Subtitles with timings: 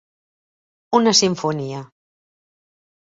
[0.99, 1.79] Una simfonia